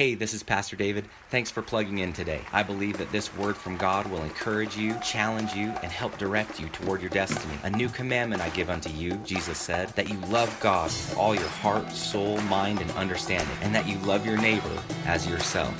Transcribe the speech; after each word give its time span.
Hey, 0.00 0.14
this 0.14 0.32
is 0.32 0.42
Pastor 0.42 0.76
David. 0.76 1.04
Thanks 1.28 1.50
for 1.50 1.60
plugging 1.60 1.98
in 1.98 2.14
today. 2.14 2.40
I 2.54 2.62
believe 2.62 2.96
that 2.96 3.12
this 3.12 3.36
word 3.36 3.54
from 3.54 3.76
God 3.76 4.10
will 4.10 4.22
encourage 4.22 4.74
you, 4.74 4.98
challenge 5.04 5.52
you, 5.52 5.74
and 5.82 5.92
help 5.92 6.16
direct 6.16 6.58
you 6.58 6.70
toward 6.70 7.02
your 7.02 7.10
destiny. 7.10 7.52
A 7.64 7.68
new 7.68 7.90
commandment 7.90 8.40
I 8.40 8.48
give 8.48 8.70
unto 8.70 8.88
you, 8.88 9.16
Jesus 9.26 9.58
said, 9.58 9.90
that 9.96 10.08
you 10.08 10.16
love 10.28 10.58
God 10.58 10.86
with 10.86 11.18
all 11.18 11.34
your 11.34 11.48
heart, 11.48 11.92
soul, 11.92 12.40
mind, 12.44 12.80
and 12.80 12.90
understanding, 12.92 13.54
and 13.60 13.74
that 13.74 13.86
you 13.86 13.98
love 13.98 14.24
your 14.24 14.38
neighbor 14.38 14.82
as 15.04 15.26
yourself. 15.28 15.76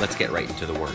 Let's 0.00 0.14
get 0.14 0.30
right 0.30 0.48
into 0.48 0.64
the 0.64 0.74
word. 0.74 0.94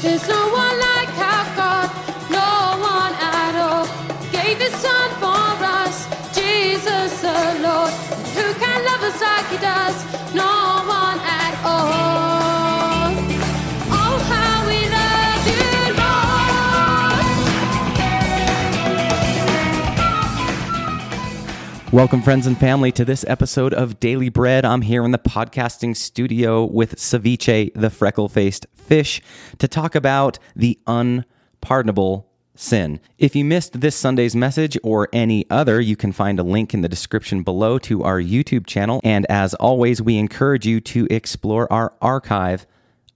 There's 0.00 0.26
no 0.26 0.42
one 0.52 0.80
like 0.80 1.12
our 1.20 1.54
God, 1.54 1.90
no 2.30 2.80
one 2.80 3.12
at 3.12 3.54
all. 3.60 3.84
Gave 4.32 4.56
his 4.56 4.72
son 4.76 5.10
for 5.20 5.64
us, 5.66 6.06
Jesus 6.34 7.20
the 7.20 7.60
Lord. 7.60 7.92
Who 8.38 8.54
can 8.54 8.84
love 8.86 9.02
us 9.02 9.20
like 9.20 9.46
he 9.48 9.58
does? 9.58 9.87
Welcome, 21.90 22.20
friends 22.20 22.46
and 22.46 22.58
family, 22.58 22.92
to 22.92 23.04
this 23.06 23.24
episode 23.26 23.72
of 23.72 23.98
Daily 23.98 24.28
Bread. 24.28 24.66
I'm 24.66 24.82
here 24.82 25.06
in 25.06 25.10
the 25.10 25.18
podcasting 25.18 25.96
studio 25.96 26.66
with 26.66 26.96
Ceviche, 26.96 27.72
the 27.74 27.88
freckle 27.88 28.28
faced 28.28 28.66
fish, 28.74 29.22
to 29.56 29.66
talk 29.66 29.94
about 29.94 30.38
the 30.54 30.78
unpardonable 30.86 32.28
sin. 32.54 33.00
If 33.16 33.34
you 33.34 33.42
missed 33.42 33.80
this 33.80 33.96
Sunday's 33.96 34.36
message 34.36 34.76
or 34.82 35.08
any 35.14 35.48
other, 35.48 35.80
you 35.80 35.96
can 35.96 36.12
find 36.12 36.38
a 36.38 36.42
link 36.42 36.74
in 36.74 36.82
the 36.82 36.90
description 36.90 37.42
below 37.42 37.78
to 37.78 38.04
our 38.04 38.20
YouTube 38.20 38.66
channel. 38.66 39.00
And 39.02 39.24
as 39.30 39.54
always, 39.54 40.02
we 40.02 40.18
encourage 40.18 40.66
you 40.66 40.82
to 40.82 41.06
explore 41.10 41.72
our 41.72 41.94
archive 42.02 42.66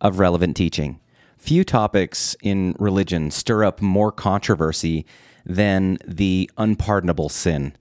of 0.01 0.19
relevant 0.19 0.57
teaching. 0.57 0.99
Few 1.37 1.63
topics 1.63 2.35
in 2.43 2.75
religion 2.79 3.31
stir 3.31 3.65
up 3.65 3.83
more 3.83 4.11
controversy 4.11 5.05
than 5.45 5.99
the 6.07 6.51
unpardonable 6.57 7.29
sin. 7.29 7.77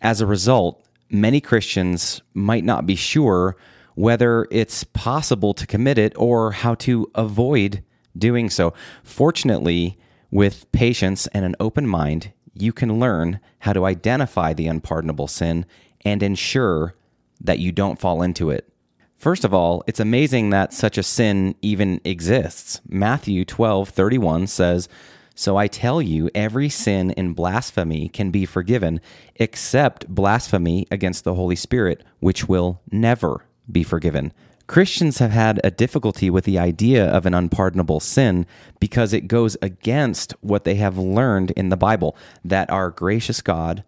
As 0.00 0.20
a 0.20 0.26
result, 0.26 0.84
many 1.10 1.40
Christians 1.40 2.22
might 2.32 2.64
not 2.64 2.86
be 2.86 2.96
sure 2.96 3.56
whether 3.94 4.46
it's 4.50 4.84
possible 4.84 5.52
to 5.54 5.66
commit 5.66 5.98
it 5.98 6.12
or 6.16 6.52
how 6.52 6.74
to 6.76 7.10
avoid 7.14 7.82
doing 8.16 8.48
so. 8.48 8.72
Fortunately, 9.02 9.98
with 10.30 10.70
patience 10.72 11.26
and 11.28 11.44
an 11.44 11.56
open 11.60 11.86
mind, 11.86 12.32
you 12.54 12.72
can 12.72 12.98
learn 12.98 13.40
how 13.60 13.72
to 13.72 13.84
identify 13.84 14.54
the 14.54 14.66
unpardonable 14.66 15.28
sin 15.28 15.66
and 16.04 16.22
ensure 16.22 16.94
that 17.40 17.58
you 17.58 17.72
don't 17.72 18.00
fall 18.00 18.22
into 18.22 18.50
it. 18.50 18.72
First 19.16 19.44
of 19.44 19.52
all, 19.52 19.84
it's 19.86 20.00
amazing 20.00 20.48
that 20.50 20.72
such 20.72 20.96
a 20.96 21.02
sin 21.02 21.54
even 21.60 22.00
exists. 22.04 22.80
Matthew 22.88 23.44
12:31 23.44 24.48
says, 24.48 24.88
"So 25.34 25.56
I 25.56 25.68
tell 25.68 26.02
you, 26.02 26.30
every 26.34 26.68
sin 26.68 27.12
and 27.12 27.36
blasphemy 27.36 28.08
can 28.08 28.30
be 28.30 28.44
forgiven, 28.44 29.00
except 29.36 30.08
blasphemy 30.08 30.86
against 30.90 31.24
the 31.24 31.34
Holy 31.34 31.56
Spirit, 31.56 32.02
which 32.18 32.48
will 32.48 32.80
never 32.90 33.44
be 33.70 33.82
forgiven." 33.82 34.32
Christians 34.66 35.18
have 35.18 35.32
had 35.32 35.60
a 35.64 35.70
difficulty 35.72 36.30
with 36.30 36.44
the 36.44 36.58
idea 36.58 37.04
of 37.04 37.26
an 37.26 37.34
unpardonable 37.34 37.98
sin 37.98 38.46
because 38.78 39.12
it 39.12 39.26
goes 39.26 39.56
against 39.60 40.32
what 40.42 40.62
they 40.62 40.76
have 40.76 40.96
learned 40.96 41.50
in 41.52 41.70
the 41.70 41.76
Bible 41.76 42.16
that 42.44 42.70
our 42.70 42.90
gracious 42.90 43.40
God 43.42 43.82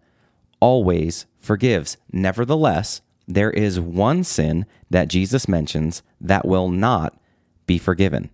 always 0.59 1.25
forgives. 1.39 1.95
Nevertheless, 2.11 2.99
there 3.27 3.51
is 3.51 3.79
one 3.79 4.25
sin 4.25 4.65
that 4.89 5.07
Jesus 5.07 5.47
mentions 5.47 6.03
that 6.19 6.45
will 6.45 6.67
not 6.67 7.17
be 7.65 7.77
forgiven. 7.77 8.29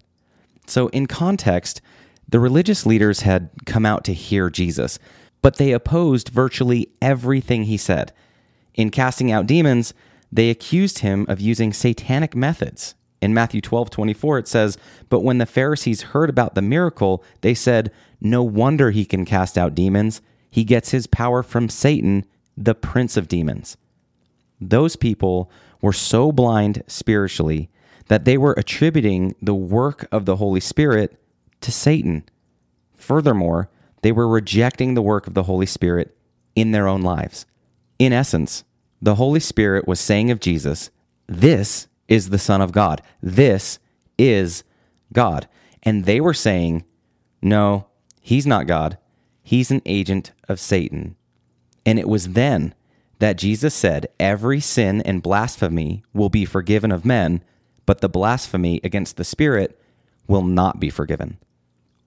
So, 0.66 0.88
in 0.88 1.06
context, 1.06 1.82
the 2.30 2.40
religious 2.40 2.86
leaders 2.86 3.22
had 3.22 3.50
come 3.66 3.86
out 3.86 4.04
to 4.04 4.14
hear 4.14 4.50
Jesus, 4.50 5.00
but 5.42 5.58
they 5.58 5.72
opposed 5.72 6.30
virtually 6.30 6.90
everything 7.02 7.64
he 7.64 7.78
said. 7.78 8.14
In 8.76 8.92
casting 8.92 9.32
out 9.32 9.48
demons, 9.48 9.94
they 10.32 10.50
accused 10.50 11.00
him 11.00 11.26
of 11.28 11.42
using 11.42 11.74
satanic 11.74 12.36
methods. 12.36 12.94
In 13.22 13.34
Matthew 13.34 13.62
12, 13.62 13.90
24, 13.90 14.40
it 14.40 14.48
says, 14.48 14.78
But 15.10 15.22
when 15.22 15.40
the 15.40 15.46
Pharisees 15.46 16.04
heard 16.04 16.30
about 16.30 16.56
the 16.56 16.62
miracle, 16.62 17.24
they 17.42 17.54
said, 17.54 17.92
No 18.22 18.44
wonder 18.44 18.92
he 18.92 19.06
can 19.06 19.26
cast 19.26 19.58
out 19.58 19.76
demons. 19.76 20.22
He 20.52 20.64
gets 20.64 20.92
his 20.92 21.08
power 21.08 21.42
from 21.42 21.68
Satan, 21.68 22.26
the 22.56 22.76
prince 22.76 23.18
of 23.18 23.28
demons. 23.28 23.76
Those 24.62 24.96
people 24.96 25.50
were 25.82 25.94
so 25.94 26.32
blind 26.32 26.84
spiritually 26.88 27.70
that 28.08 28.26
they 28.26 28.38
were 28.38 28.54
attributing 28.54 29.36
the 29.42 29.56
work 29.56 30.08
of 30.12 30.26
the 30.26 30.36
Holy 30.36 30.60
Spirit 30.60 31.20
to 31.62 31.72
Satan. 31.72 32.24
Furthermore, 32.96 33.70
they 34.02 34.12
were 34.12 34.28
rejecting 34.28 34.94
the 34.94 35.02
work 35.02 35.28
of 35.28 35.34
the 35.34 35.44
Holy 35.44 35.66
Spirit 35.66 36.16
in 36.56 36.72
their 36.72 36.88
own 36.88 37.02
lives. 37.02 37.46
In 37.98 38.14
essence, 38.14 38.64
the 39.02 39.16
Holy 39.16 39.40
Spirit 39.40 39.88
was 39.88 40.00
saying 40.00 40.32
of 40.32 40.40
Jesus, 40.40 40.90
This 41.28 41.88
is 42.08 42.30
the 42.30 42.40
Son 42.40 42.62
of 42.62 42.72
God. 42.72 43.02
This 43.22 43.80
is 44.18 44.64
God. 45.14 45.48
And 45.84 46.06
they 46.06 46.20
were 46.20 46.34
saying, 46.34 46.84
No, 47.42 47.88
he's 48.22 48.46
not 48.46 48.68
God. 48.68 48.98
He's 49.42 49.72
an 49.72 49.82
agent 49.86 50.32
of 50.48 50.60
Satan. 50.60 51.16
And 51.86 51.98
it 51.98 52.08
was 52.08 52.30
then 52.30 52.74
that 53.20 53.38
Jesus 53.38 53.74
said, 53.74 54.08
Every 54.20 54.60
sin 54.60 55.02
and 55.02 55.24
blasphemy 55.24 56.04
will 56.14 56.30
be 56.30 56.46
forgiven 56.46 56.92
of 56.92 57.06
men, 57.06 57.44
but 57.86 58.02
the 58.02 58.10
blasphemy 58.10 58.80
against 58.84 59.18
the 59.18 59.24
Spirit 59.24 59.80
will 60.28 60.44
not 60.44 60.80
be 60.80 60.90
forgiven. 60.90 61.38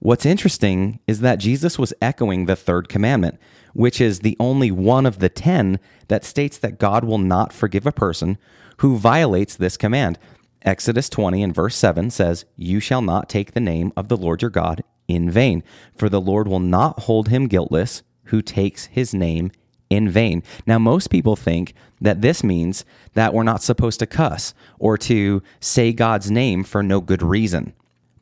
What's 0.03 0.27
interesting 0.27 0.99
is 1.07 1.21
that 1.21 1.39
Jesus 1.39 1.79
was 1.79 1.95
echoing 2.03 2.47
the 2.47 2.57
third 2.57 2.89
commandment, 2.89 3.39
which 3.73 4.01
is 4.01 4.19
the 4.19 4.37
only 4.41 4.73
one 4.73 5.07
of 5.07 5.21
the 5.21 5.29
ten 5.29 5.79
that 6.09 6.25
states 6.25 6.59
that 6.59 6.81
God 6.81 7.05
will 7.05 7.19
not 7.19 7.53
forgive 7.53 7.87
a 7.87 7.93
person 7.93 8.37
who 8.79 8.97
violates 8.97 9.55
this 9.55 9.77
command. 9.77 10.19
Exodus 10.63 11.09
20 11.09 11.45
and 11.45 11.55
verse 11.55 11.77
7 11.77 12.11
says, 12.11 12.45
You 12.57 12.81
shall 12.81 13.01
not 13.01 13.29
take 13.29 13.53
the 13.53 13.61
name 13.61 13.93
of 13.97 14.09
the 14.09 14.17
Lord 14.17 14.43
your 14.43 14.51
God 14.51 14.83
in 15.07 15.31
vain, 15.31 15.63
for 15.95 16.09
the 16.09 16.21
Lord 16.21 16.49
will 16.49 16.59
not 16.59 17.03
hold 17.03 17.29
him 17.29 17.47
guiltless 17.47 18.03
who 18.25 18.43
takes 18.43 18.87
his 18.87 19.15
name 19.15 19.53
in 19.89 20.09
vain. 20.09 20.43
Now, 20.67 20.81
most 20.81 21.11
people 21.11 21.37
think 21.37 21.75
that 22.01 22.23
this 22.23 22.43
means 22.43 22.85
that 23.15 23.33
we're 23.33 23.45
not 23.45 23.63
supposed 23.63 24.01
to 24.01 24.07
cuss 24.07 24.53
or 24.81 24.99
to 24.99 25.45
say 25.61 25.93
God's 25.93 26.29
name 26.29 26.65
for 26.65 26.83
no 26.83 27.01
good 27.01 27.23
reason. 27.23 27.73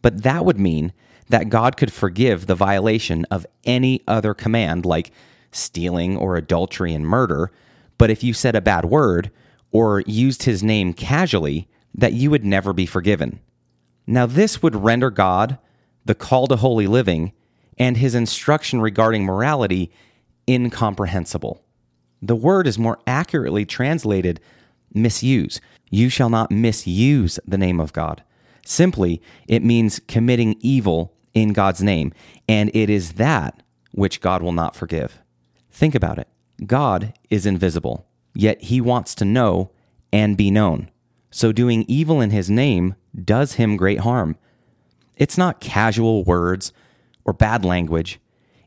But 0.02 0.24
that 0.24 0.44
would 0.44 0.60
mean 0.60 0.92
that 1.30 1.48
God 1.48 1.76
could 1.76 1.92
forgive 1.92 2.46
the 2.46 2.54
violation 2.54 3.24
of 3.30 3.46
any 3.64 4.02
other 4.06 4.34
command 4.34 4.84
like 4.84 5.12
stealing 5.52 6.16
or 6.16 6.36
adultery 6.36 6.92
and 6.92 7.06
murder. 7.06 7.50
But 7.98 8.10
if 8.10 8.24
you 8.24 8.34
said 8.34 8.56
a 8.56 8.60
bad 8.60 8.84
word 8.84 9.30
or 9.70 10.00
used 10.06 10.42
his 10.42 10.62
name 10.62 10.92
casually, 10.92 11.68
that 11.94 12.12
you 12.12 12.30
would 12.30 12.44
never 12.44 12.72
be 12.72 12.86
forgiven. 12.86 13.41
Now, 14.06 14.26
this 14.26 14.60
would 14.60 14.74
render 14.74 15.10
God, 15.10 15.58
the 16.04 16.16
call 16.16 16.48
to 16.48 16.56
holy 16.56 16.88
living, 16.88 17.32
and 17.78 17.97
his 17.97 18.14
instruction 18.14 18.80
regarding 18.80 19.24
morality 19.24 19.92
incomprehensible. 20.48 21.62
The 22.20 22.36
word 22.36 22.66
is 22.66 22.78
more 22.78 22.98
accurately 23.06 23.64
translated 23.64 24.41
misuse. 24.92 25.60
You 25.91 26.08
shall 26.08 26.28
not 26.28 26.50
misuse 26.50 27.38
the 27.47 27.58
name 27.58 27.78
of 27.78 27.92
God. 27.92 28.24
Simply, 28.66 29.22
it 29.47 29.62
means 29.62 30.00
committing 30.08 30.56
evil 30.60 31.14
in 31.34 31.52
God's 31.52 31.82
name, 31.82 32.12
and 32.48 32.70
it 32.74 32.91
is 32.91 33.14
that 33.14 33.62
which 33.92 34.20
God 34.20 34.42
will 34.42 34.52
not 34.52 34.76
forgive. 34.76 35.20
Think 35.70 35.94
about 35.94 36.18
it 36.18 36.28
God 36.66 37.14
is 37.28 37.46
invisible, 37.46 38.06
yet 38.34 38.62
he 38.62 38.80
wants 38.80 39.14
to 39.16 39.24
know 39.24 39.70
and 40.12 40.36
be 40.36 40.50
known. 40.50 40.91
So 41.30 41.52
doing 41.52 41.84
evil 41.86 42.20
in 42.20 42.30
his 42.30 42.50
name 42.50 42.97
does 43.24 43.54
him 43.54 43.77
great 43.77 44.00
harm. 44.00 44.36
It's 45.16 45.38
not 45.38 45.60
casual 45.60 46.24
words 46.24 46.72
or 47.24 47.32
bad 47.32 47.65
language, 47.65 48.18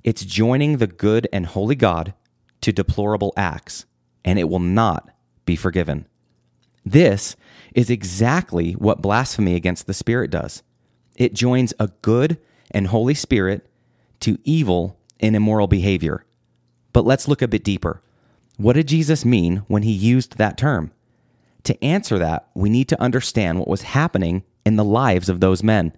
it's 0.03 0.25
joining 0.25 0.77
the 0.77 0.87
good 0.87 1.27
and 1.33 1.45
holy 1.45 1.75
God 1.75 2.13
to 2.61 2.71
deplorable 2.71 3.33
acts, 3.35 3.85
and 4.23 4.37
it 4.37 4.49
will 4.49 4.59
not 4.59 5.09
be 5.45 5.55
forgiven. 5.55 6.07
This 6.85 7.35
is 7.73 7.89
exactly 7.89 8.73
what 8.73 9.01
blasphemy 9.01 9.55
against 9.55 9.87
the 9.87 9.93
Spirit 9.93 10.29
does. 10.29 10.63
It 11.15 11.33
joins 11.33 11.73
a 11.79 11.87
good 12.01 12.37
and 12.71 12.87
Holy 12.87 13.13
Spirit 13.13 13.67
to 14.21 14.37
evil 14.43 14.97
and 15.19 15.35
immoral 15.35 15.67
behavior. 15.67 16.25
But 16.91 17.05
let's 17.05 17.27
look 17.27 17.41
a 17.41 17.47
bit 17.47 17.63
deeper. 17.63 18.01
What 18.57 18.73
did 18.73 18.87
Jesus 18.87 19.25
mean 19.25 19.57
when 19.67 19.83
he 19.83 19.91
used 19.91 20.37
that 20.37 20.57
term? 20.57 20.91
To 21.63 21.83
answer 21.83 22.19
that, 22.19 22.47
we 22.53 22.69
need 22.69 22.87
to 22.89 23.01
understand 23.01 23.59
what 23.59 23.67
was 23.67 23.81
happening 23.83 24.43
in 24.65 24.75
the 24.75 24.83
lives 24.83 25.29
of 25.29 25.39
those 25.39 25.63
men. 25.63 25.93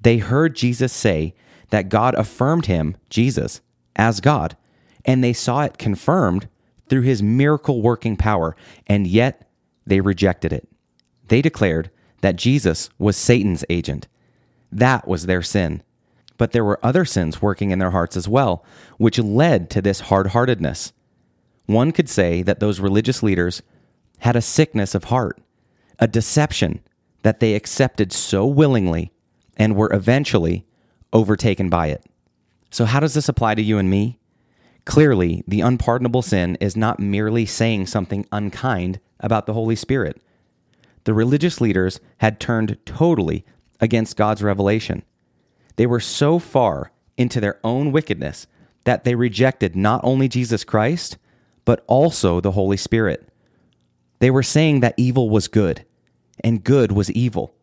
They 0.00 0.18
heard 0.18 0.56
Jesus 0.56 0.92
say 0.92 1.34
that 1.70 1.88
God 1.88 2.14
affirmed 2.14 2.66
him, 2.66 2.96
Jesus, 3.10 3.60
as 3.96 4.20
God, 4.20 4.56
and 5.04 5.22
they 5.22 5.32
saw 5.32 5.62
it 5.62 5.78
confirmed 5.78 6.48
through 6.88 7.02
his 7.02 7.22
miracle 7.22 7.82
working 7.82 8.16
power, 8.16 8.56
and 8.86 9.06
yet 9.06 9.48
they 9.86 10.00
rejected 10.00 10.52
it. 10.52 10.68
They 11.28 11.42
declared 11.42 11.90
that 12.20 12.36
Jesus 12.36 12.90
was 12.98 13.16
Satan's 13.16 13.64
agent. 13.68 14.08
That 14.70 15.06
was 15.08 15.26
their 15.26 15.42
sin. 15.42 15.82
But 16.38 16.52
there 16.52 16.64
were 16.64 16.84
other 16.84 17.04
sins 17.04 17.42
working 17.42 17.70
in 17.70 17.78
their 17.78 17.90
hearts 17.90 18.16
as 18.16 18.28
well, 18.28 18.64
which 18.96 19.18
led 19.18 19.70
to 19.70 19.82
this 19.82 20.00
hard 20.00 20.28
heartedness. 20.28 20.92
One 21.66 21.92
could 21.92 22.08
say 22.08 22.42
that 22.42 22.60
those 22.60 22.80
religious 22.80 23.22
leaders 23.22 23.62
had 24.18 24.36
a 24.36 24.42
sickness 24.42 24.94
of 24.94 25.04
heart, 25.04 25.40
a 25.98 26.08
deception 26.08 26.80
that 27.22 27.40
they 27.40 27.54
accepted 27.54 28.12
so 28.12 28.46
willingly 28.46 29.12
and 29.56 29.76
were 29.76 29.92
eventually 29.92 30.64
overtaken 31.12 31.68
by 31.68 31.88
it. 31.88 32.04
So, 32.70 32.84
how 32.84 33.00
does 33.00 33.14
this 33.14 33.28
apply 33.28 33.54
to 33.56 33.62
you 33.62 33.78
and 33.78 33.90
me? 33.90 34.18
Clearly, 34.84 35.44
the 35.46 35.60
unpardonable 35.60 36.22
sin 36.22 36.56
is 36.60 36.76
not 36.76 36.98
merely 36.98 37.46
saying 37.46 37.86
something 37.86 38.26
unkind 38.32 38.98
about 39.20 39.46
the 39.46 39.52
Holy 39.52 39.76
Spirit. 39.76 40.20
The 41.04 41.14
religious 41.14 41.60
leaders 41.60 42.00
had 42.18 42.40
turned 42.40 42.78
totally 42.84 43.44
against 43.80 44.16
God's 44.16 44.42
revelation. 44.42 45.02
They 45.76 45.86
were 45.86 46.00
so 46.00 46.38
far 46.38 46.92
into 47.16 47.40
their 47.40 47.58
own 47.64 47.92
wickedness 47.92 48.46
that 48.84 49.04
they 49.04 49.14
rejected 49.14 49.76
not 49.76 50.00
only 50.02 50.28
Jesus 50.28 50.64
Christ, 50.64 51.18
but 51.64 51.84
also 51.86 52.40
the 52.40 52.52
Holy 52.52 52.76
Spirit. 52.76 53.28
They 54.18 54.30
were 54.30 54.42
saying 54.42 54.80
that 54.80 54.94
evil 54.96 55.30
was 55.30 55.48
good 55.48 55.84
and 56.42 56.64
good 56.64 56.92
was 56.92 57.10
evil. 57.10 57.54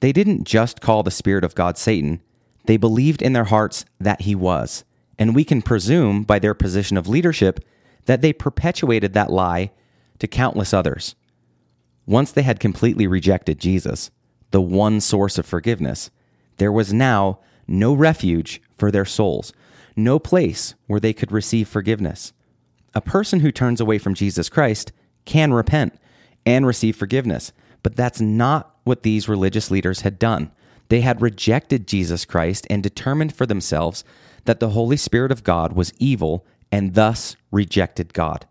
They 0.00 0.12
didn't 0.12 0.44
just 0.44 0.80
call 0.80 1.02
the 1.02 1.10
Spirit 1.10 1.44
of 1.44 1.54
God 1.54 1.76
Satan, 1.76 2.22
they 2.66 2.76
believed 2.76 3.22
in 3.22 3.32
their 3.32 3.44
hearts 3.44 3.84
that 3.98 4.22
he 4.22 4.34
was. 4.34 4.84
And 5.18 5.34
we 5.34 5.44
can 5.44 5.62
presume 5.62 6.22
by 6.22 6.38
their 6.38 6.54
position 6.54 6.96
of 6.96 7.08
leadership 7.08 7.64
that 8.06 8.22
they 8.22 8.32
perpetuated 8.32 9.12
that 9.12 9.30
lie 9.30 9.70
to 10.18 10.26
countless 10.26 10.72
others. 10.72 11.14
Once 12.06 12.32
they 12.32 12.42
had 12.42 12.60
completely 12.60 13.06
rejected 13.06 13.58
Jesus, 13.58 14.10
the 14.50 14.60
one 14.60 15.00
source 15.00 15.38
of 15.38 15.46
forgiveness, 15.46 16.10
there 16.60 16.70
was 16.70 16.92
now 16.92 17.38
no 17.66 17.94
refuge 17.94 18.60
for 18.76 18.90
their 18.90 19.06
souls, 19.06 19.54
no 19.96 20.18
place 20.18 20.74
where 20.86 21.00
they 21.00 21.14
could 21.14 21.32
receive 21.32 21.66
forgiveness. 21.66 22.34
A 22.94 23.00
person 23.00 23.40
who 23.40 23.50
turns 23.50 23.80
away 23.80 23.96
from 23.96 24.14
Jesus 24.14 24.50
Christ 24.50 24.92
can 25.24 25.54
repent 25.54 25.98
and 26.44 26.66
receive 26.66 26.96
forgiveness, 26.96 27.52
but 27.82 27.96
that's 27.96 28.20
not 28.20 28.76
what 28.84 29.04
these 29.04 29.26
religious 29.26 29.70
leaders 29.70 30.02
had 30.02 30.18
done. 30.18 30.50
They 30.90 31.00
had 31.00 31.22
rejected 31.22 31.88
Jesus 31.88 32.26
Christ 32.26 32.66
and 32.68 32.82
determined 32.82 33.34
for 33.34 33.46
themselves 33.46 34.04
that 34.44 34.60
the 34.60 34.70
Holy 34.70 34.98
Spirit 34.98 35.32
of 35.32 35.44
God 35.44 35.72
was 35.72 35.94
evil 35.98 36.44
and 36.70 36.94
thus 36.94 37.36
rejected 37.50 38.12
God. 38.12 38.46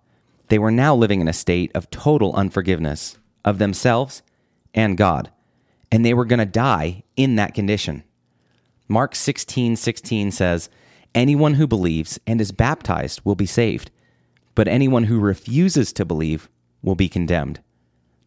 They 0.47 0.57
were 0.57 0.71
now 0.71 0.95
living 0.95 1.21
in 1.21 1.27
a 1.27 1.33
state 1.33 1.71
of 1.75 1.91
total 1.91 2.33
unforgiveness 2.33 3.19
of 3.45 3.59
themselves 3.59 4.23
and 4.73 4.97
God, 4.97 5.29
and 5.91 6.05
they 6.05 6.13
were 6.13 6.25
going 6.25 6.39
to 6.39 6.45
die 6.45 7.03
in 7.15 7.35
that 7.35 7.53
condition. 7.53 8.03
Mark 8.87 9.15
16 9.15 9.75
16 9.75 10.31
says, 10.31 10.69
Anyone 11.15 11.55
who 11.55 11.67
believes 11.67 12.19
and 12.27 12.39
is 12.39 12.51
baptized 12.51 13.21
will 13.23 13.35
be 13.35 13.45
saved, 13.45 13.91
but 14.55 14.67
anyone 14.67 15.05
who 15.05 15.19
refuses 15.19 15.91
to 15.93 16.05
believe 16.05 16.49
will 16.81 16.95
be 16.95 17.09
condemned. 17.09 17.61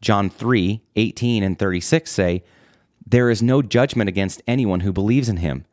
John 0.00 0.30
3 0.30 0.82
18 0.96 1.42
and 1.42 1.58
36 1.58 2.10
say, 2.10 2.42
There 3.06 3.30
is 3.30 3.42
no 3.42 3.62
judgment 3.62 4.08
against 4.08 4.42
anyone 4.46 4.80
who 4.80 4.92
believes 4.92 5.28
in 5.28 5.38
him, 5.38 5.64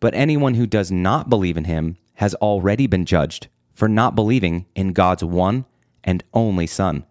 but 0.00 0.14
anyone 0.14 0.54
who 0.54 0.66
does 0.66 0.90
not 0.90 1.30
believe 1.30 1.56
in 1.56 1.64
him 1.64 1.96
has 2.14 2.34
already 2.36 2.86
been 2.86 3.04
judged 3.04 3.48
for 3.74 3.88
not 3.88 4.14
believing 4.14 4.66
in 4.74 4.92
God's 4.92 5.22
one 5.22 5.66
and 6.02 6.24
only 6.32 6.66
Son. 6.66 7.04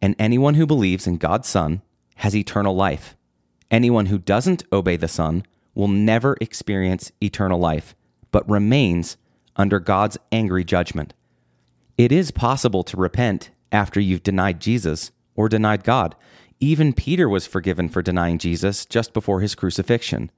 And 0.00 0.16
anyone 0.18 0.54
who 0.54 0.66
believes 0.66 1.06
in 1.06 1.16
God's 1.16 1.48
Son 1.48 1.80
has 2.16 2.34
eternal 2.34 2.74
life. 2.74 3.16
Anyone 3.72 4.06
who 4.06 4.18
doesn't 4.18 4.64
obey 4.70 4.96
the 4.96 5.08
Son 5.08 5.44
will 5.74 5.88
never 5.88 6.36
experience 6.42 7.10
eternal 7.22 7.58
life, 7.58 7.96
but 8.30 8.48
remains 8.48 9.16
under 9.56 9.80
God's 9.80 10.18
angry 10.30 10.62
judgment. 10.62 11.14
It 11.96 12.12
is 12.12 12.30
possible 12.30 12.84
to 12.84 12.98
repent 12.98 13.50
after 13.72 13.98
you've 13.98 14.22
denied 14.22 14.60
Jesus 14.60 15.10
or 15.34 15.48
denied 15.48 15.84
God. 15.84 16.14
Even 16.60 16.92
Peter 16.92 17.28
was 17.30 17.46
forgiven 17.46 17.88
for 17.88 18.02
denying 18.02 18.36
Jesus 18.36 18.84
just 18.84 19.14
before 19.14 19.40
his 19.40 19.54
crucifixion. 19.54 20.30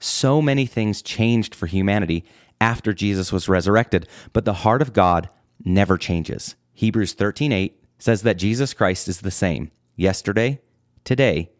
So 0.00 0.42
many 0.42 0.66
things 0.66 1.00
changed 1.00 1.54
for 1.54 1.66
humanity 1.66 2.24
after 2.60 2.92
Jesus 2.92 3.32
was 3.32 3.48
resurrected, 3.48 4.08
but 4.32 4.44
the 4.44 4.52
heart 4.52 4.82
of 4.82 4.92
God 4.92 5.28
never 5.64 5.96
changes. 5.96 6.56
Hebrews 6.74 7.14
13:8 7.14 7.80
says 7.98 8.22
that 8.22 8.36
Jesus 8.36 8.74
Christ 8.74 9.06
is 9.06 9.20
the 9.20 9.30
same 9.30 9.70
yesterday, 9.96 10.60
today, 11.04 11.50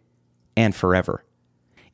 and 0.58 0.74
forever. 0.74 1.24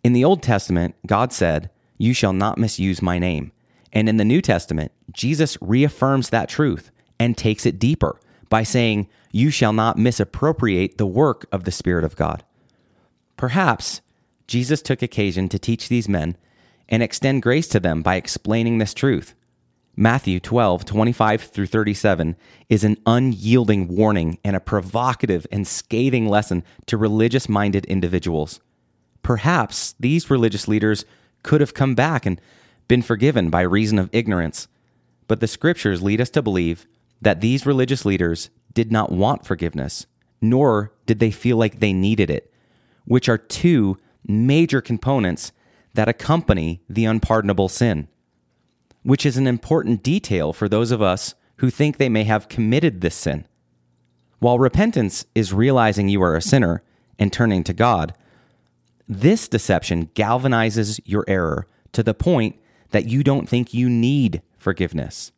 In 0.02 0.12
the 0.12 0.24
Old 0.24 0.42
Testament, 0.42 0.96
God 1.06 1.32
said, 1.32 1.70
"You 1.98 2.12
shall 2.12 2.32
not 2.32 2.58
misuse 2.58 3.00
my 3.00 3.20
name." 3.20 3.52
And 3.92 4.08
in 4.08 4.16
the 4.16 4.24
New 4.24 4.40
Testament, 4.40 4.90
Jesus 5.12 5.56
reaffirms 5.60 6.30
that 6.30 6.48
truth 6.48 6.90
and 7.20 7.36
takes 7.36 7.64
it 7.64 7.78
deeper 7.78 8.18
by 8.48 8.62
saying, 8.62 9.08
You 9.32 9.50
shall 9.50 9.72
not 9.72 9.98
misappropriate 9.98 10.98
the 10.98 11.06
work 11.06 11.46
of 11.52 11.64
the 11.64 11.70
Spirit 11.70 12.04
of 12.04 12.16
God. 12.16 12.44
Perhaps 13.36 14.00
Jesus 14.46 14.82
took 14.82 15.02
occasion 15.02 15.48
to 15.48 15.58
teach 15.58 15.88
these 15.88 16.08
men 16.08 16.36
and 16.88 17.02
extend 17.02 17.42
grace 17.42 17.68
to 17.68 17.80
them 17.80 18.02
by 18.02 18.16
explaining 18.16 18.78
this 18.78 18.94
truth. 18.94 19.34
Matthew 19.96 20.40
12, 20.40 20.84
25 20.84 21.42
through 21.42 21.66
37 21.66 22.34
is 22.68 22.82
an 22.82 22.96
unyielding 23.06 23.86
warning 23.86 24.38
and 24.42 24.56
a 24.56 24.60
provocative 24.60 25.46
and 25.52 25.66
scathing 25.66 26.28
lesson 26.28 26.64
to 26.86 26.96
religious 26.96 27.48
minded 27.48 27.84
individuals. 27.84 28.60
Perhaps 29.22 29.94
these 30.00 30.30
religious 30.30 30.66
leaders 30.66 31.04
could 31.44 31.60
have 31.60 31.74
come 31.74 31.94
back 31.94 32.26
and 32.26 32.40
been 32.88 33.02
forgiven 33.02 33.50
by 33.50 33.60
reason 33.60 33.98
of 34.00 34.10
ignorance, 34.12 34.66
but 35.28 35.38
the 35.38 35.46
scriptures 35.46 36.02
lead 36.02 36.20
us 36.20 36.30
to 36.30 36.42
believe 36.42 36.86
that 37.22 37.40
these 37.40 37.64
religious 37.64 38.04
leaders 38.04 38.50
did 38.72 38.90
not 38.90 39.12
want 39.12 39.46
forgiveness, 39.46 40.06
nor 40.42 40.92
did 41.06 41.20
they 41.20 41.30
feel 41.30 41.56
like 41.56 41.78
they 41.78 41.92
needed 41.92 42.30
it, 42.30 42.52
which 43.04 43.28
are 43.28 43.38
two 43.38 43.96
major 44.26 44.80
components 44.80 45.52
that 45.94 46.08
accompany 46.08 46.82
the 46.88 47.04
unpardonable 47.04 47.68
sin, 47.68 48.08
which 49.04 49.24
is 49.24 49.36
an 49.36 49.46
important 49.46 50.02
detail 50.02 50.52
for 50.52 50.68
those 50.68 50.90
of 50.90 51.00
us 51.00 51.34
who 51.56 51.70
think 51.70 51.96
they 51.96 52.08
may 52.08 52.24
have 52.24 52.48
committed 52.48 53.00
this 53.00 53.14
sin. 53.14 53.46
While 54.40 54.58
repentance 54.58 55.24
is 55.34 55.52
realizing 55.52 56.08
you 56.08 56.22
are 56.22 56.34
a 56.34 56.42
sinner 56.42 56.82
and 57.18 57.32
turning 57.32 57.62
to 57.64 57.72
God, 57.72 58.14
this 59.06 59.46
deception 59.46 60.06
galvanizes 60.14 61.00
your 61.04 61.24
error 61.28 61.66
to 61.92 62.02
the 62.02 62.14
point 62.14 62.56
that 62.90 63.06
you 63.06 63.22
don't 63.22 63.48
think 63.48 63.72
you 63.72 63.88
need 63.88 64.42
forgiveness. 64.58 65.30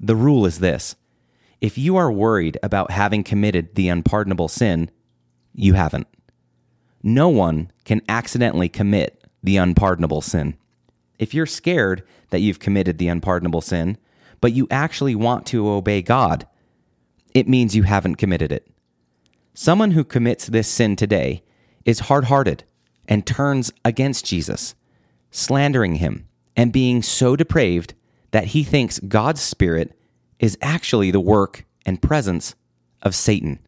The 0.00 0.16
rule 0.16 0.46
is 0.46 0.60
this 0.60 0.96
if 1.60 1.76
you 1.78 1.96
are 1.96 2.12
worried 2.12 2.58
about 2.62 2.90
having 2.90 3.24
committed 3.24 3.74
the 3.74 3.88
unpardonable 3.88 4.48
sin, 4.48 4.90
you 5.54 5.74
haven't. 5.74 6.06
No 7.02 7.28
one 7.28 7.70
can 7.84 8.02
accidentally 8.08 8.68
commit 8.68 9.24
the 9.42 9.56
unpardonable 9.56 10.20
sin. 10.20 10.56
If 11.18 11.34
you're 11.34 11.46
scared 11.46 12.02
that 12.30 12.40
you've 12.40 12.58
committed 12.58 12.98
the 12.98 13.08
unpardonable 13.08 13.60
sin, 13.60 13.98
but 14.40 14.52
you 14.52 14.66
actually 14.70 15.14
want 15.14 15.46
to 15.46 15.68
obey 15.68 16.02
God, 16.02 16.46
it 17.34 17.48
means 17.48 17.74
you 17.74 17.84
haven't 17.84 18.16
committed 18.16 18.52
it. 18.52 18.66
Someone 19.54 19.92
who 19.92 20.04
commits 20.04 20.46
this 20.46 20.68
sin 20.68 20.96
today 20.96 21.42
is 21.84 22.00
hard 22.00 22.24
hearted 22.24 22.64
and 23.08 23.26
turns 23.26 23.72
against 23.84 24.26
Jesus, 24.26 24.74
slandering 25.30 25.96
him 25.96 26.26
and 26.56 26.72
being 26.72 27.02
so 27.02 27.36
depraved 27.36 27.94
that 28.32 28.48
he 28.48 28.64
thinks 28.64 28.98
God's 29.00 29.40
Spirit 29.40 29.98
is 30.38 30.58
actually 30.60 31.10
the 31.10 31.20
work 31.20 31.64
and 31.84 32.02
presence 32.02 32.54
of 33.02 33.14
Satan. 33.14 33.60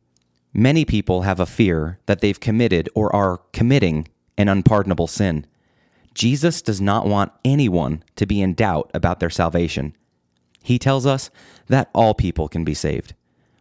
Many 0.53 0.85
people 0.85 1.23
have 1.23 1.41
a 1.41 1.47
fear 1.47 2.01
that 2.07 2.21
they've 2.21 2.41
committed 2.41 2.89
or 2.95 3.15
are 3.15 3.39
committing 3.53 4.09
an 4.37 4.49
unpardonable 4.49 5.07
sin. 5.07 5.47
Jesus 6.19 6.63
does 6.63 6.81
not 6.81 7.07
want 7.07 7.31
anyone 7.45 8.03
to 8.17 8.27
be 8.27 8.43
in 8.43 8.55
doubt 8.55 8.91
about 8.93 9.21
their 9.21 9.31
salvation. 9.31 9.97
He 10.65 10.77
tells 10.77 11.07
us 11.07 11.31
that 11.69 11.91
all 11.95 12.13
people 12.13 12.49
can 12.49 12.65
be 12.65 12.75
saved. 12.75 13.15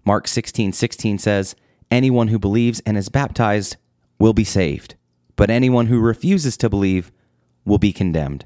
Mark 0.03 0.27
16 0.27 0.73
16 0.73 1.19
says, 1.19 1.55
Anyone 1.91 2.29
who 2.29 2.39
believes 2.39 2.79
and 2.79 2.97
is 2.97 3.09
baptized 3.09 3.77
will 4.17 4.33
be 4.33 4.43
saved, 4.43 4.95
but 5.35 5.51
anyone 5.51 5.85
who 5.85 5.99
refuses 5.99 6.57
to 6.57 6.67
believe 6.67 7.11
will 7.63 7.77
be 7.77 7.93
condemned. 7.93 8.45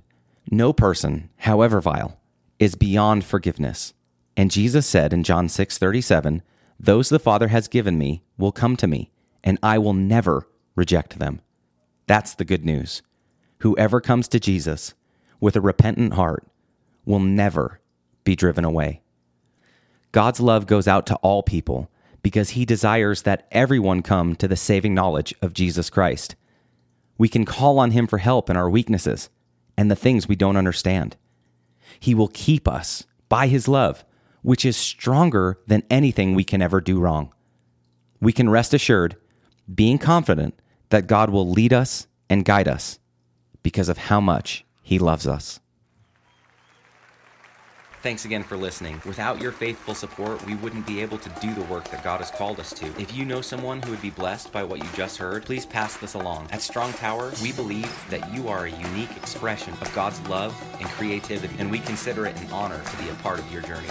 No 0.52 0.74
person, 0.74 1.30
however 1.38 1.80
vile, 1.80 2.20
is 2.60 2.76
beyond 2.76 3.24
forgiveness. 3.24 3.94
And 4.36 4.52
Jesus 4.52 4.86
said 4.86 5.14
in 5.14 5.24
John 5.24 5.48
6 5.48 5.78
37, 5.78 6.44
Those 6.78 7.08
the 7.08 7.18
Father 7.18 7.48
has 7.48 7.70
given 7.70 7.98
me 7.98 8.24
will 8.38 8.52
come 8.52 8.76
to 8.76 8.88
me, 8.88 9.10
and 9.42 9.58
I 9.64 9.78
will 9.78 9.94
never 9.94 10.50
reject 10.76 11.18
them. 11.18 11.40
That's 12.08 12.36
the 12.36 12.44
good 12.44 12.66
news. 12.66 13.02
Whoever 13.62 14.02
comes 14.02 14.28
to 14.30 14.40
Jesus 14.40 14.96
with 15.40 15.56
a 15.56 15.62
repentant 15.62 16.14
heart 16.14 16.48
will 17.06 17.20
never 17.20 17.80
be 18.24 18.36
driven 18.36 18.66
away. 18.66 19.02
God's 20.12 20.40
love 20.40 20.66
goes 20.66 20.88
out 20.88 21.06
to 21.08 21.16
all 21.18 21.44
people 21.44 21.92
because 22.24 22.52
he 22.52 22.66
desires 22.66 23.22
that 23.22 23.48
everyone 23.52 24.02
come 24.02 24.36
to 24.38 24.48
the 24.48 24.56
saving 24.56 24.96
knowledge 24.96 25.36
of 25.44 25.54
Jesus 25.54 25.92
Christ. 25.92 26.36
We 27.20 27.30
can 27.30 27.46
call 27.46 27.78
on 27.78 27.92
him 27.92 28.08
for 28.08 28.18
help 28.18 28.50
in 28.50 28.58
our 28.58 28.68
weaknesses 28.68 29.30
and 29.78 29.92
the 29.92 29.96
things 29.96 30.28
we 30.28 30.36
don't 30.36 30.58
understand. 30.58 31.16
He 32.00 32.16
will 32.16 32.30
keep 32.30 32.68
us 32.68 33.04
by 33.30 33.46
his 33.46 33.68
love, 33.68 34.04
which 34.42 34.66
is 34.66 34.76
stronger 34.76 35.60
than 35.68 35.84
anything 35.88 36.34
we 36.34 36.44
can 36.44 36.64
ever 36.64 36.82
do 36.82 37.00
wrong. 37.00 37.32
We 38.20 38.34
can 38.34 38.50
rest 38.50 38.74
assured, 38.74 39.18
being 39.72 40.00
confident 40.00 40.60
that 40.90 41.06
God 41.06 41.30
will 41.30 41.48
lead 41.48 41.74
us 41.74 42.08
and 42.28 42.44
guide 42.44 42.68
us 42.68 42.98
because 43.64 43.90
of 43.90 43.98
how 43.98 44.20
much 44.20 44.66
he 44.82 45.00
loves 45.00 45.28
us. 45.28 45.60
Thanks 48.02 48.26
again 48.26 48.42
for 48.42 48.58
listening. 48.58 49.00
Without 49.06 49.40
your 49.40 49.52
faithful 49.52 49.94
support, 49.94 50.44
we 50.48 50.56
wouldn't 50.56 50.88
be 50.88 51.02
able 51.02 51.20
to 51.20 51.30
do 51.40 51.54
the 51.54 51.62
work 51.66 51.88
that 51.90 52.04
God 52.04 52.20
has 52.20 52.32
called 52.32 52.60
us 52.60 52.74
to. 52.74 52.88
If 53.00 53.16
you 53.16 53.26
know 53.26 53.42
someone 53.42 53.80
who 53.80 53.92
would 53.92 54.02
be 54.02 54.10
blessed 54.10 54.52
by 54.52 54.64
what 54.64 54.80
you 54.80 54.90
just 54.96 55.18
heard, 55.18 55.46
please 55.46 55.68
pass 55.68 55.98
this 55.98 56.16
along. 56.16 56.48
At 56.52 56.64
Strong 56.64 56.94
Tower, 56.94 57.32
we 57.44 57.52
believe 57.52 57.94
that 58.10 58.34
you 58.34 58.48
are 58.48 58.66
a 58.66 58.72
unique 58.72 59.16
expression 59.16 59.74
of 59.74 59.94
God's 59.94 60.20
love 60.22 60.60
and 60.80 60.90
creativity, 60.90 61.54
and 61.60 61.70
we 61.70 61.78
consider 61.78 62.26
it 62.26 62.36
an 62.42 62.52
honor 62.52 62.82
to 62.84 62.98
be 62.98 63.10
a 63.10 63.14
part 63.16 63.38
of 63.38 63.52
your 63.52 63.62
journey. 63.62 63.90